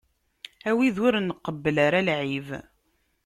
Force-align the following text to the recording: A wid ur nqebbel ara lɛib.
A 0.69 0.71
wid 0.75 0.95
ur 1.07 1.15
nqebbel 1.19 1.77
ara 1.85 1.99
lɛib. 2.07 2.47